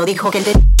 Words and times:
dijo 0.00 0.30
que 0.30 0.38
el 0.38 0.44
de 0.44 0.71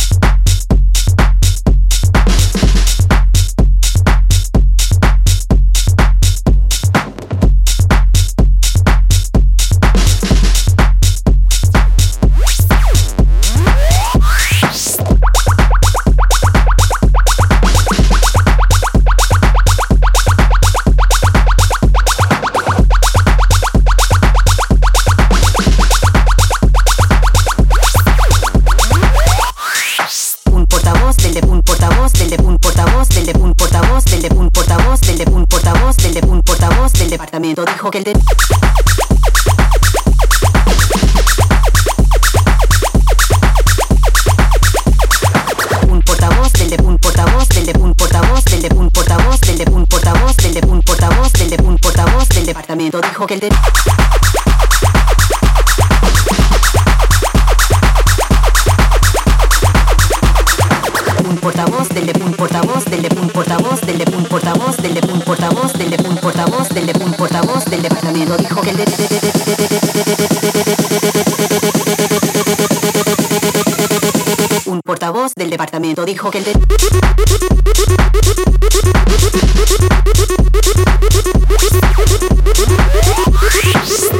portavoz 75.02 75.32
del 75.34 75.50
departamento 75.50 76.04
dijo 76.04 76.30
que 76.30 76.38
el 76.38 76.44
de 76.44 76.52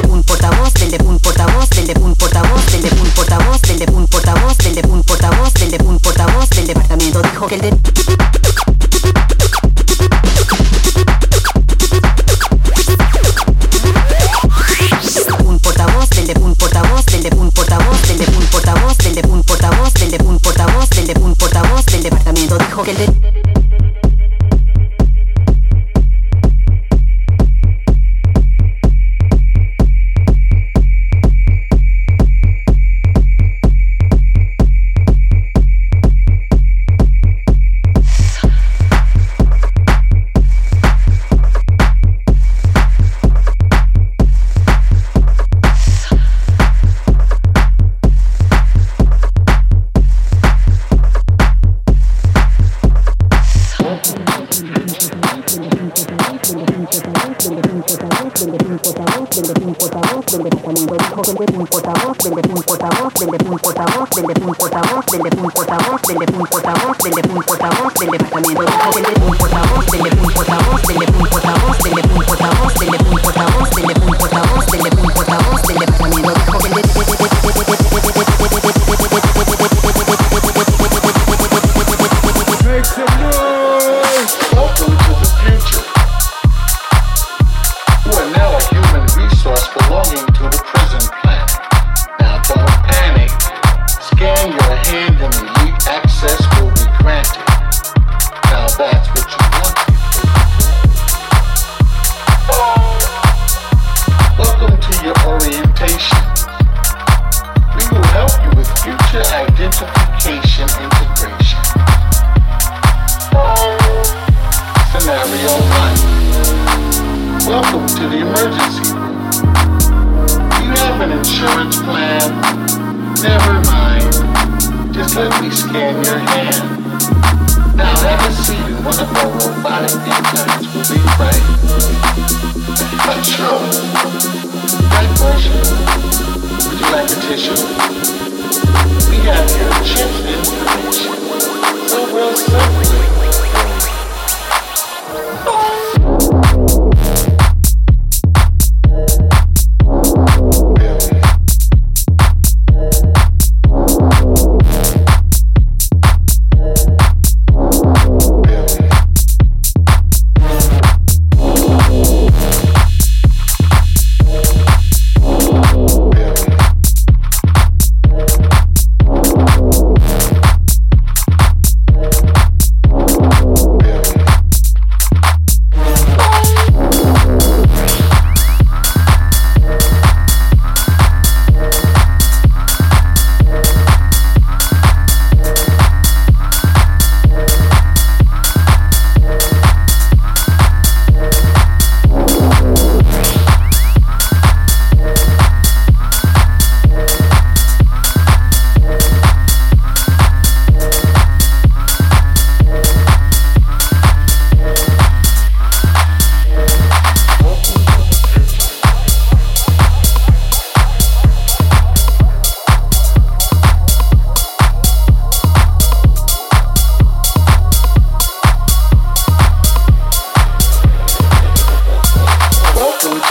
un 0.09 0.23
portavoz 0.23 0.73
del 0.73 0.91
de 0.91 0.97
un 1.05 1.19
portavoz 1.19 1.69
del 1.69 1.87
de 1.87 1.93
un 2.01 2.15
portavoz 2.15 2.65
del 2.65 2.81
de 2.81 2.89
un 3.01 3.07
portavoz 3.15 3.61
del 3.61 3.79
de 3.79 3.91
un 3.93 4.07
portavoz 4.07 4.57
del 4.57 4.75
de 4.75 4.87
un 4.89 5.03
portavoz 5.03 5.53
del 5.53 5.71
de 5.71 5.83
un 5.85 5.99
portavoz 5.99 6.49
del 6.49 6.67
departamento 6.67 7.21
dijo 7.21 7.47
que 7.47 7.55
el 7.55 7.61
de 7.61 8.02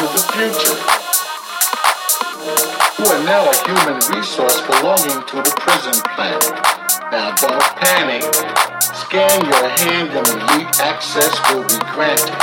to 0.02 0.08
the 0.08 0.24
future, 0.34 0.74
who 2.96 3.04
are 3.06 3.22
now 3.24 3.46
a 3.48 3.54
human 3.62 3.98
resource 4.10 4.60
belonging 4.62 5.22
to 5.28 5.36
the 5.36 5.54
prison 5.60 5.94
planet. 6.16 6.42
Now 7.12 7.30
don't 7.36 7.62
panic. 7.78 8.24
Scan 8.82 9.44
your 9.44 9.68
hand 9.68 10.10
and 10.10 10.26
elite 10.26 10.80
access 10.80 11.38
will 11.52 11.62
be 11.68 11.78
granted. 11.94 12.34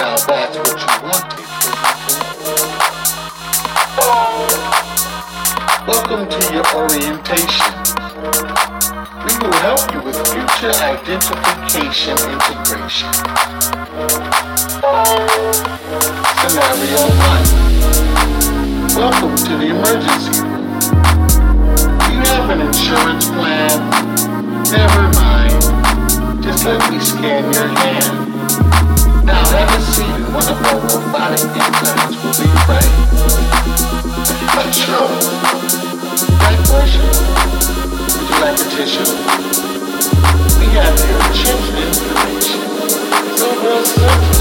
Now 0.00 0.16
that's 0.26 0.56
what 0.58 0.82
you 0.82 0.94
wanted. 1.06 1.46
Welcome 5.86 6.28
to 6.28 6.40
your 6.52 6.66
orientation 6.74 7.87
will 9.40 9.52
help 9.62 9.80
you 9.94 10.00
with 10.02 10.16
future 10.26 10.72
identification 10.82 12.18
integration. 12.26 13.12
Scenario 16.42 17.02
1. 17.06 18.98
Welcome 18.98 19.36
to 19.36 19.56
the 19.56 19.68
emergency 19.70 20.42
room. 20.42 20.66
You 22.10 22.18
have 22.26 22.50
an 22.50 22.60
insurance 22.66 23.26
plan? 23.28 23.78
Never 24.72 25.04
mind. 25.14 25.62
Just 26.42 26.64
let 26.64 26.90
me 26.90 26.98
scan 26.98 27.52
your 27.52 27.68
hand. 27.68 28.28
Now 29.24 29.44
have 29.54 29.70
a 29.70 29.80
seat 29.92 30.14
and 30.18 30.34
one 30.34 30.48
of 30.48 30.58
our 30.66 30.80
robotic 30.82 31.44
interns 31.46 32.16
will 32.24 32.34
be 32.42 32.48
right. 32.66 32.92
Control. 34.50 35.14
Diversion 36.40 37.67
repetition. 38.40 39.06
We 40.60 40.66
have. 40.74 40.98
So. 43.38 44.37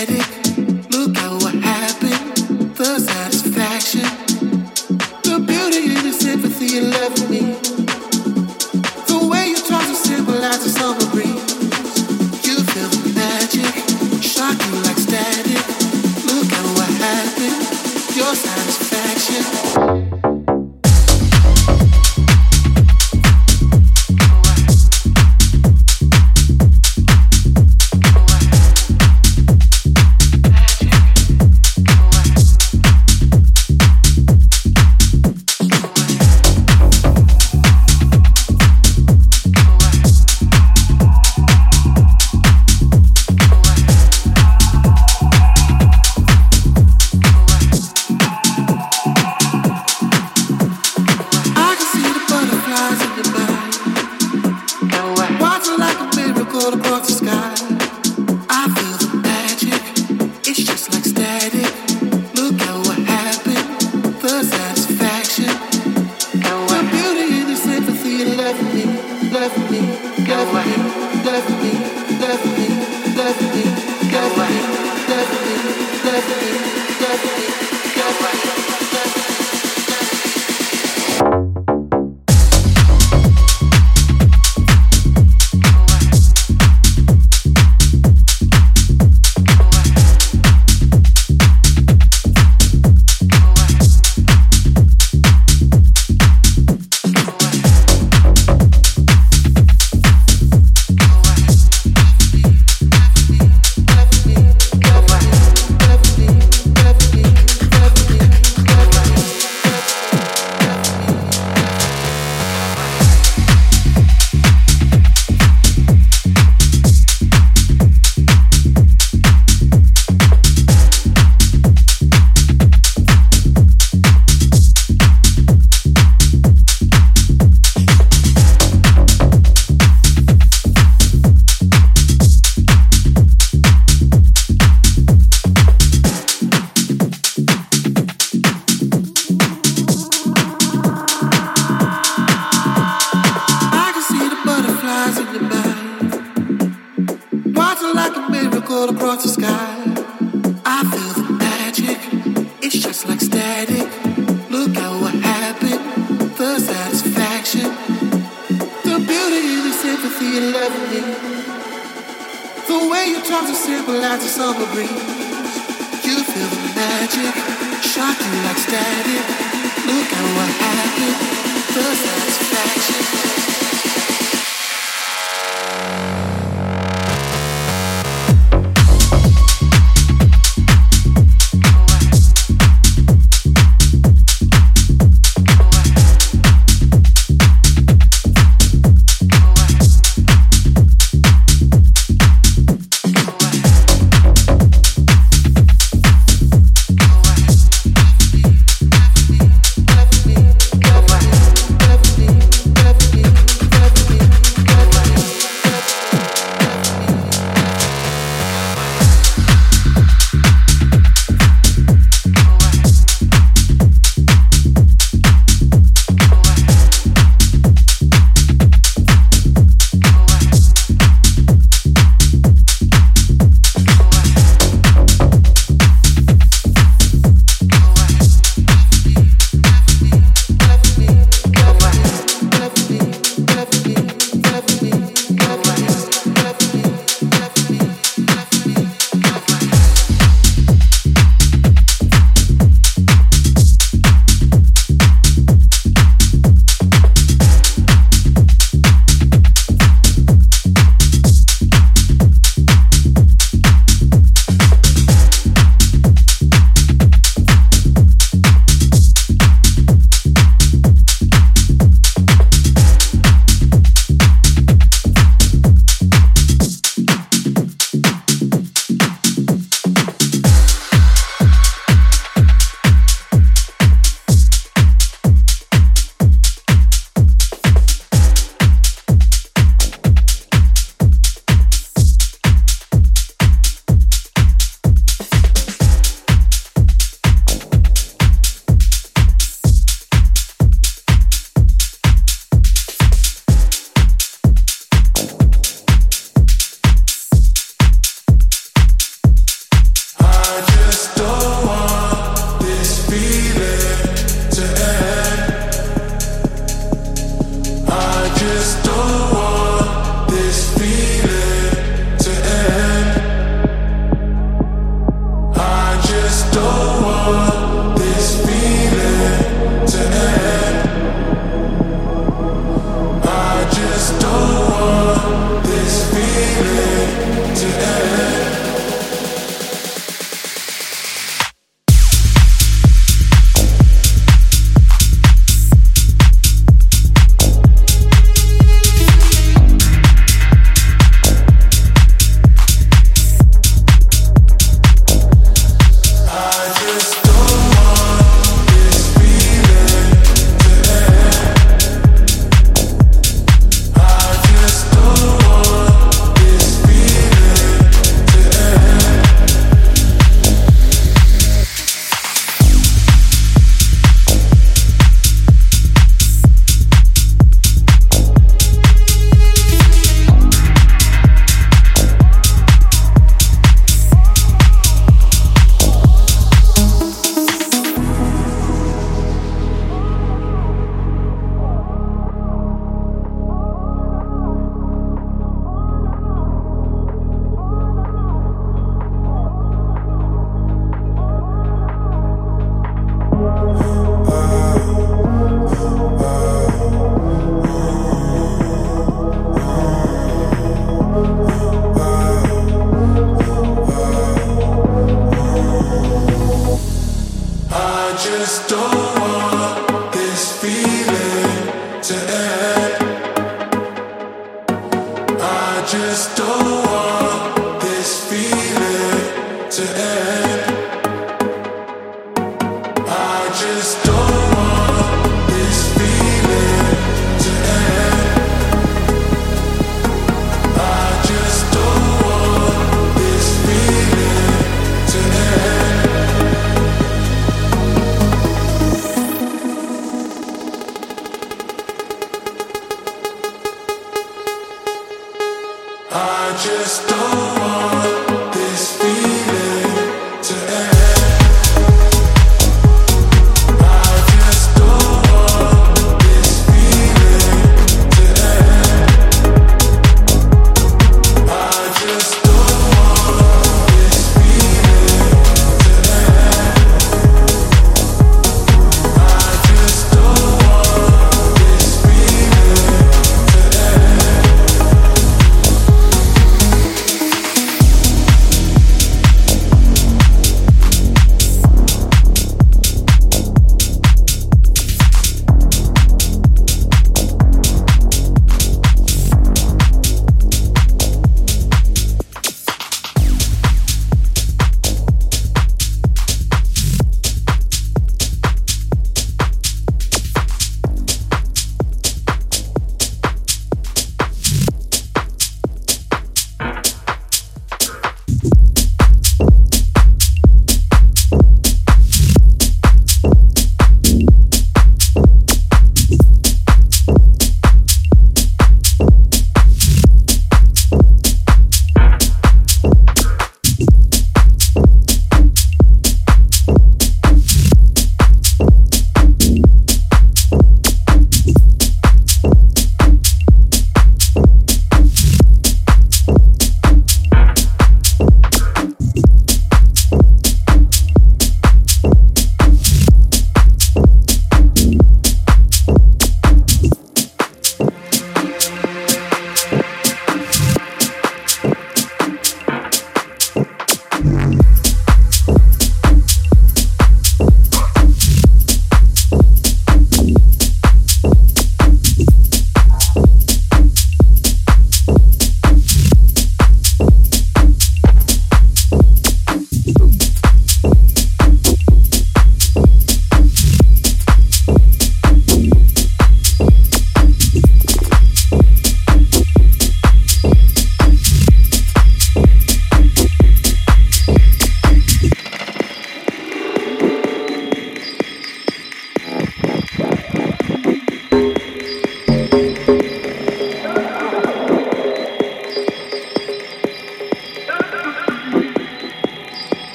ready 0.00 0.39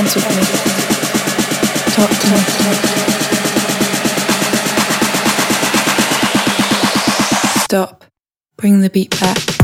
Dance 0.00 0.14
with 0.14 0.24
me. 0.30 0.32
Talk 1.92 2.08
to 2.08 2.26
me. 2.30 2.38
Stop. 7.64 8.04
Bring 8.56 8.80
the 8.80 8.88
beat 8.88 9.10
back. 9.20 9.59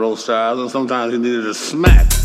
roll 0.00 0.16
styles, 0.16 0.58
and 0.58 0.70
sometimes 0.70 1.12
he 1.12 1.18
needed 1.18 1.46
a 1.46 1.54
smack. 1.54 2.19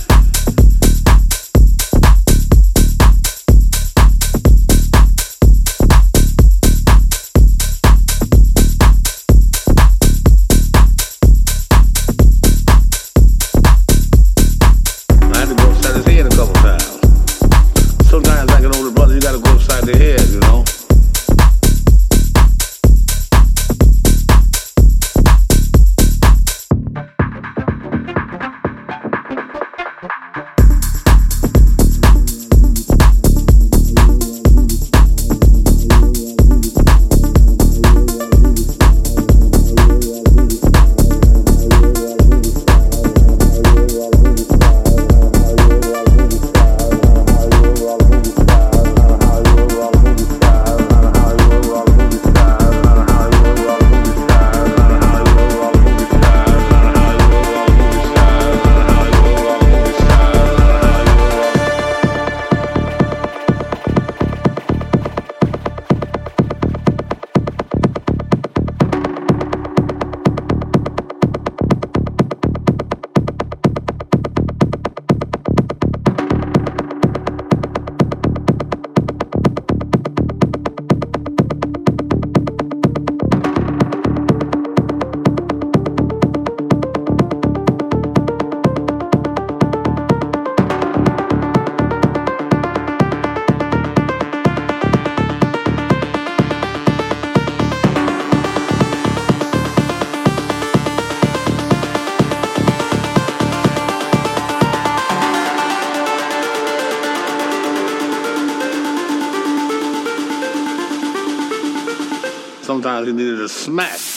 sometimes 112.86 113.08
he 113.08 113.14
needed 113.14 113.42
a 113.42 113.50
smack. 113.50 114.15